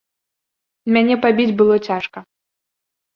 [0.95, 2.19] Мяне пабіць было цяжка.